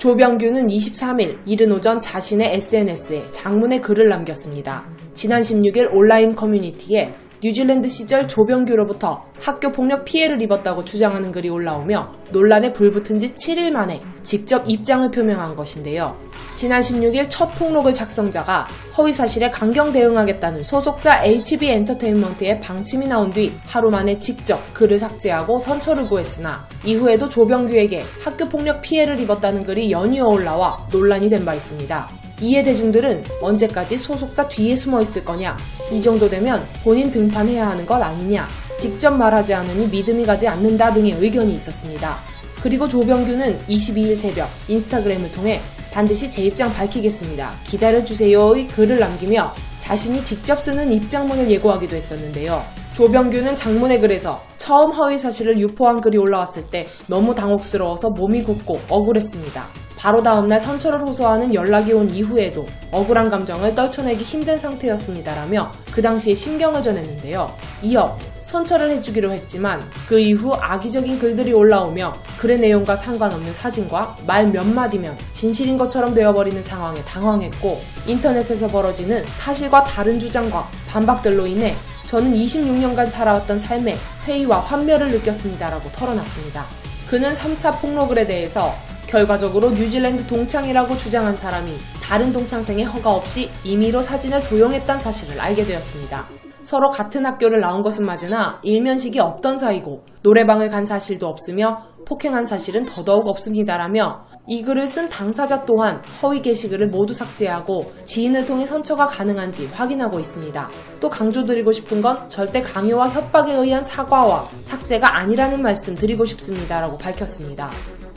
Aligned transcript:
조병규는 0.00 0.68
23일 0.68 1.36
이른 1.44 1.72
오전 1.72 2.00
자신의 2.00 2.54
SNS에 2.54 3.30
장문의 3.30 3.82
글을 3.82 4.08
남겼습니다. 4.08 4.88
지난 5.12 5.42
16일 5.42 5.92
온라인 5.92 6.34
커뮤니티에 6.34 7.12
뉴질랜드 7.42 7.88
시절 7.88 8.28
조병규로부터 8.28 9.24
학교 9.40 9.72
폭력 9.72 10.04
피해를 10.04 10.42
입었다고 10.42 10.84
주장하는 10.84 11.32
글이 11.32 11.48
올라오며 11.48 12.12
논란에 12.32 12.72
불붙은 12.74 13.18
지 13.18 13.32
7일 13.32 13.70
만에 13.70 14.02
직접 14.22 14.62
입장을 14.68 15.10
표명한 15.10 15.56
것인데요. 15.56 16.14
지난 16.52 16.82
16일 16.82 17.26
첫 17.30 17.46
폭로글 17.54 17.94
작성자가 17.94 18.66
허위 18.98 19.12
사실에 19.12 19.48
강경 19.48 19.92
대응하겠다는 19.92 20.62
소속사 20.62 21.24
HB 21.24 21.70
엔터테인먼트의 21.70 22.60
방침이 22.60 23.06
나온 23.08 23.30
뒤 23.30 23.54
하루 23.66 23.88
만에 23.88 24.18
직접 24.18 24.60
글을 24.74 24.98
삭제하고 24.98 25.58
선처를 25.58 26.04
구했으나 26.04 26.68
이후에도 26.84 27.26
조병규에게 27.28 28.02
학교 28.22 28.46
폭력 28.46 28.82
피해를 28.82 29.18
입었다는 29.18 29.64
글이 29.64 29.90
연이어 29.90 30.26
올라와 30.26 30.86
논란이 30.92 31.30
된 31.30 31.40
바 31.46 31.54
있습니다. 31.54 32.19
이에 32.40 32.62
대중들은 32.62 33.24
언제까지 33.42 33.98
소속사 33.98 34.48
뒤에 34.48 34.74
숨어 34.74 35.00
있을 35.02 35.24
거냐? 35.24 35.56
이 35.92 36.00
정도 36.00 36.28
되면 36.28 36.66
본인 36.82 37.10
등판해야 37.10 37.68
하는 37.68 37.84
것 37.84 38.02
아니냐? 38.02 38.46
직접 38.78 39.10
말하지 39.10 39.52
않으니 39.54 39.86
믿음이 39.88 40.24
가지 40.24 40.48
않는다 40.48 40.92
등의 40.92 41.16
의견이 41.20 41.54
있었습니다. 41.54 42.16
그리고 42.62 42.88
조병규는 42.88 43.58
22일 43.68 44.14
새벽 44.14 44.48
인스타그램을 44.68 45.32
통해 45.32 45.60
반드시 45.92 46.30
제 46.30 46.42
입장 46.44 46.72
밝히겠습니다. 46.72 47.52
기다려주세요의 47.64 48.68
글을 48.68 48.98
남기며 48.98 49.52
자신이 49.78 50.24
직접 50.24 50.60
쓰는 50.62 50.92
입장문을 50.92 51.50
예고하기도 51.50 51.96
했었는데요. 51.96 52.62
조병규는 52.94 53.56
장문의 53.56 54.00
글에서 54.00 54.42
처음 54.56 54.92
허위 54.92 55.18
사실을 55.18 55.58
유포한 55.58 56.00
글이 56.00 56.18
올라왔을 56.18 56.70
때 56.70 56.86
너무 57.06 57.34
당혹스러워서 57.34 58.10
몸이 58.10 58.42
굳고 58.42 58.78
억울했습니다. 58.88 59.79
바로 60.00 60.22
다음날 60.22 60.58
선처를 60.58 61.02
호소하는 61.02 61.52
연락이 61.52 61.92
온 61.92 62.08
이후에도 62.08 62.64
억울한 62.90 63.28
감정을 63.28 63.74
떨쳐내기 63.74 64.24
힘든 64.24 64.58
상태였습니다라며 64.58 65.70
그 65.92 66.00
당시에 66.00 66.34
심경을 66.34 66.80
전했는데요. 66.82 67.54
이어 67.82 68.16
선처를 68.40 68.90
해주기로 68.92 69.30
했지만 69.30 69.84
그 70.08 70.18
이후 70.18 70.54
악의적인 70.54 71.18
글들이 71.18 71.52
올라오며 71.52 72.14
글의 72.38 72.60
내용과 72.60 72.96
상관없는 72.96 73.52
사진과 73.52 74.16
말 74.26 74.50
몇 74.50 74.66
마디면 74.66 75.18
진실인 75.34 75.76
것처럼 75.76 76.14
되어버리는 76.14 76.60
상황에 76.62 77.04
당황했고 77.04 77.82
인터넷에서 78.06 78.68
벌어지는 78.68 79.22
사실과 79.26 79.84
다른 79.84 80.18
주장과 80.18 80.66
반박들로 80.88 81.46
인해 81.46 81.76
저는 82.06 82.34
26년간 82.34 83.10
살아왔던 83.10 83.58
삶에 83.58 83.96
회의와 84.24 84.60
환멸을 84.60 85.08
느꼈습니다라고 85.10 85.92
털어놨습니다. 85.92 86.64
그는 87.08 87.32
3차 87.34 87.80
폭로글에 87.80 88.26
대해서 88.26 88.74
결과적으로 89.10 89.70
뉴질랜드 89.70 90.26
동창이라고 90.28 90.96
주장한 90.96 91.36
사람이 91.36 91.72
다른 92.00 92.32
동창생의 92.32 92.84
허가 92.84 93.10
없이 93.10 93.50
임의로 93.64 94.02
사진을 94.02 94.48
도용했다는 94.48 95.00
사실을 95.00 95.40
알게 95.40 95.64
되었습니다. 95.64 96.28
서로 96.62 96.90
같은 96.90 97.26
학교를 97.26 97.60
나온 97.60 97.82
것은 97.82 98.06
맞으나 98.06 98.60
일면식이 98.62 99.18
없던 99.18 99.58
사이고 99.58 100.04
노래방을 100.22 100.68
간 100.68 100.84
사실도 100.84 101.26
없으며 101.26 101.88
폭행한 102.06 102.44
사실은 102.44 102.84
더더욱 102.84 103.26
없습니다라며 103.28 104.26
이 104.46 104.62
글을 104.62 104.86
쓴 104.86 105.08
당사자 105.08 105.64
또한 105.64 106.02
허위 106.22 106.40
게시글을 106.42 106.88
모두 106.88 107.12
삭제하고 107.12 107.92
지인을 108.04 108.46
통해 108.46 108.64
선처가 108.64 109.06
가능한지 109.06 109.66
확인하고 109.72 110.20
있습니다. 110.20 110.68
또 111.00 111.08
강조드리고 111.08 111.72
싶은 111.72 112.00
건 112.00 112.28
절대 112.28 112.60
강요와 112.60 113.08
협박에 113.10 113.54
의한 113.54 113.82
사과와 113.82 114.48
삭제가 114.62 115.18
아니라는 115.18 115.62
말씀 115.62 115.94
드리고 115.96 116.24
싶습니다라고 116.24 116.98
밝혔습니다. 116.98 117.70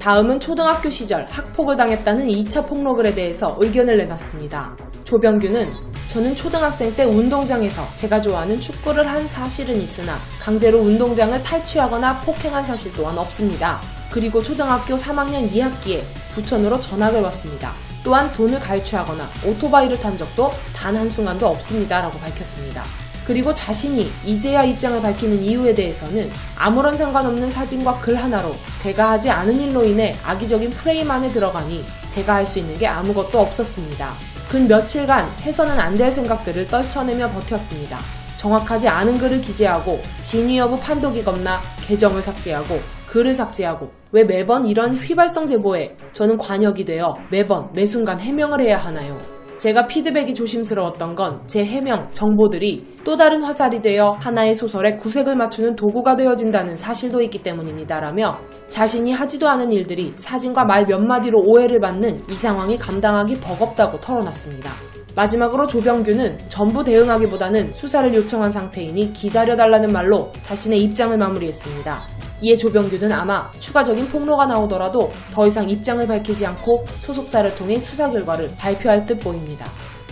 다음은 0.03 0.41
초등학교 0.41 0.89
시절 0.89 1.25
학폭을 1.29 1.77
당했다는 1.77 2.27
2차 2.27 2.67
폭로글에 2.67 3.15
대해서 3.15 3.55
의견을 3.57 3.95
내놨습니다. 3.99 4.75
조병규는 5.05 5.71
저는 6.09 6.35
초등학생 6.35 6.93
때 6.93 7.05
운동장에서 7.05 7.87
제가 7.95 8.21
좋아하는 8.21 8.59
축구를 8.59 9.09
한 9.09 9.25
사실은 9.25 9.79
있으나 9.79 10.17
강제로 10.41 10.79
운동장을 10.79 11.41
탈취하거나 11.41 12.19
폭행한 12.19 12.65
사실 12.65 12.91
또한 12.91 13.17
없습니다. 13.17 13.79
그리고 14.11 14.43
초등학교 14.43 14.95
3학년 14.95 15.49
2학기에 15.49 16.01
부천으로 16.33 16.81
전학을 16.81 17.21
왔습니다. 17.21 17.71
또한 18.03 18.29
돈을 18.33 18.59
갈취하거나 18.59 19.25
오토바이를 19.45 19.97
탄 20.01 20.17
적도 20.17 20.51
단 20.75 20.97
한순간도 20.97 21.47
없습니다. 21.47 22.01
라고 22.01 22.19
밝혔습니다. 22.19 22.83
그리고 23.25 23.53
자신이 23.53 24.11
이제야 24.25 24.63
입장을 24.63 25.01
밝히는 25.01 25.41
이유에 25.41 25.73
대해서는 25.73 26.29
아무런 26.57 26.97
상관없는 26.97 27.49
사진과 27.51 27.99
글 27.99 28.15
하나로 28.15 28.55
제가 28.77 29.11
하지 29.11 29.29
않은 29.29 29.59
일로 29.61 29.83
인해 29.85 30.15
악의적인 30.23 30.69
프레임 30.71 31.09
안에 31.09 31.29
들어가니 31.31 31.85
제가 32.07 32.35
할 32.35 32.45
수 32.45 32.59
있는 32.59 32.77
게 32.77 32.85
아무것도 32.87 33.39
없었습니다. 33.39 34.13
근 34.49 34.67
며칠간 34.67 35.27
해서는 35.41 35.79
안 35.79 35.97
될 35.97 36.11
생각들을 36.11 36.67
떨쳐내며 36.67 37.29
버텼습니다. 37.29 37.97
정확하지 38.37 38.89
않은 38.89 39.17
글을 39.19 39.39
기재하고 39.41 40.01
진위 40.21 40.57
여부 40.57 40.77
판독이 40.77 41.23
겁나 41.23 41.61
계정을 41.81 42.21
삭제하고 42.21 42.81
글을 43.07 43.33
삭제하고 43.33 43.89
왜 44.11 44.23
매번 44.25 44.65
이런 44.65 44.95
휘발성 44.95 45.45
제보에 45.45 45.95
저는 46.11 46.37
관역이 46.37 46.83
되어 46.83 47.17
매번 47.29 47.69
매 47.73 47.85
순간 47.85 48.19
해명을 48.19 48.59
해야 48.59 48.77
하나요? 48.77 49.19
제가 49.63 49.87
피드백이 49.87 50.33
조심스러웠던 50.33 51.15
건 51.15 51.43
제 51.45 51.63
해명, 51.63 52.09
정보들이 52.13 52.97
또 53.05 53.15
다른 53.15 53.41
화살이 53.41 53.81
되어 53.81 54.17
하나의 54.19 54.55
소설에 54.55 54.97
구색을 54.97 55.37
맞추는 55.37 55.77
도구가 55.77 56.17
되어진다는 56.17 56.75
사실도 56.75 57.21
있기 57.21 57.43
때문입니다라며 57.43 58.39
자신이 58.67 59.13
하지도 59.13 59.47
않은 59.47 59.71
일들이 59.71 60.11
사진과 60.15 60.65
말 60.65 60.85
몇 60.85 60.99
마디로 61.01 61.43
오해를 61.45 61.79
받는 61.79 62.23
이 62.29 62.33
상황이 62.33 62.77
감당하기 62.77 63.39
버겁다고 63.39 64.01
털어놨습니다. 64.01 64.69
마지막으로 65.15 65.65
조병규는 65.67 66.39
전부 66.49 66.83
대응하기보다는 66.83 67.73
수사를 67.73 68.13
요청한 68.13 68.51
상태이니 68.51 69.13
기다려달라는 69.13 69.93
말로 69.93 70.29
자신의 70.41 70.81
입장을 70.81 71.17
마무리했습니다. 71.17 72.01
이에 72.43 72.57
조병규는 72.57 73.09
아마 73.13 73.49
추가적인 73.57 74.09
폭로가 74.09 74.45
나오더라도 74.45 75.09
더 75.31 75.47
이상 75.47 75.69
입장을 75.69 76.05
밝히지 76.05 76.45
않고 76.45 76.85
소속사를 76.99 77.55
통해 77.55 77.79
수사 77.79 78.11
결과를 78.11 78.49
발표할 78.57 79.05
듯 79.05 79.17
보입니다. 79.21 79.65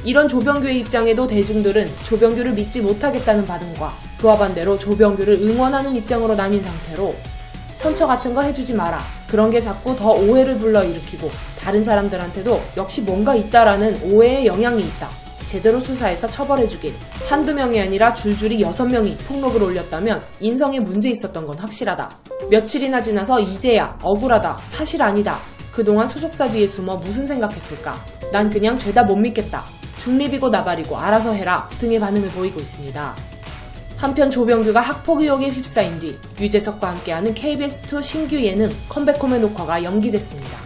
이런 0.05 0.29
조병규의 0.29 0.79
입장에도 0.79 1.27
대중들은 1.27 1.89
조병규를 2.03 2.53
믿지 2.53 2.81
못하겠다는 2.81 3.45
반응과 3.45 3.93
그와 4.17 4.37
반대로 4.37 4.79
조병규를 4.79 5.41
응원하는 5.41 5.93
입장으로 5.97 6.35
나뉜 6.35 6.61
상태로 6.61 7.13
선처 7.75 8.07
같은 8.07 8.33
거 8.33 8.41
해주지 8.41 8.75
마라. 8.75 9.01
그런 9.27 9.49
게 9.49 9.59
자꾸 9.59 9.93
더 9.95 10.11
오해를 10.11 10.57
불러일으키고 10.57 11.29
다른 11.59 11.83
사람들한테도 11.83 12.61
역시 12.77 13.01
뭔가 13.01 13.35
있다라는 13.35 14.13
오해의 14.13 14.45
영향이 14.45 14.81
있다. 14.81 15.09
제대로 15.45 15.79
수사해서 15.79 16.27
처벌해주길. 16.27 16.93
한두 17.27 17.53
명이 17.53 17.79
아니라 17.79 18.13
줄줄이 18.13 18.61
여섯 18.61 18.85
명이 18.85 19.17
폭로글 19.27 19.63
올렸다면 19.63 20.23
인성에 20.39 20.79
문제 20.79 21.09
있었던 21.09 21.45
건 21.45 21.57
확실하다. 21.57 22.17
며칠이나 22.49 23.01
지나서 23.01 23.39
이제야 23.39 23.97
억울하다. 24.01 24.61
사실 24.65 25.01
아니다. 25.01 25.39
그동안 25.71 26.07
소속사 26.07 26.47
뒤에 26.47 26.67
숨어 26.67 26.95
무슨 26.97 27.25
생각했을까? 27.25 28.03
난 28.31 28.49
그냥 28.49 28.77
죄다 28.77 29.03
못 29.03 29.15
믿겠다. 29.15 29.63
중립이고 29.97 30.49
나발이고 30.49 30.97
알아서 30.97 31.33
해라 31.33 31.69
등의 31.79 31.99
반응을 31.99 32.29
보이고 32.29 32.59
있습니다. 32.59 33.15
한편 33.97 34.31
조병규가 34.31 34.79
학폭 34.79 35.21
의혹에 35.21 35.49
휩싸인 35.49 35.99
뒤 35.99 36.17
유재석과 36.39 36.89
함께하는 36.89 37.35
KBS2 37.35 38.01
신규 38.01 38.41
예능 38.41 38.67
컴백홈의 38.89 39.41
녹화가 39.41 39.83
연기됐습니다. 39.83 40.57